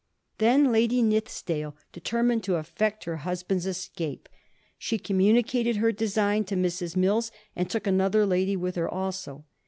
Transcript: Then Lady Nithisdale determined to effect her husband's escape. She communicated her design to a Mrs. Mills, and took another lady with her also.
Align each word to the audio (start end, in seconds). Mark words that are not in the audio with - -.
Then 0.39 0.71
Lady 0.71 1.03
Nithisdale 1.03 1.75
determined 1.91 2.43
to 2.45 2.55
effect 2.55 3.03
her 3.03 3.17
husband's 3.17 3.67
escape. 3.67 4.27
She 4.79 4.97
communicated 4.97 5.75
her 5.75 5.91
design 5.91 6.43
to 6.45 6.55
a 6.55 6.57
Mrs. 6.57 6.95
Mills, 6.95 7.31
and 7.55 7.69
took 7.69 7.85
another 7.85 8.25
lady 8.25 8.55
with 8.55 8.77
her 8.77 8.89
also. 8.89 9.45